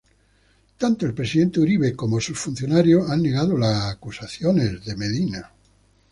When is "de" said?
4.83-4.95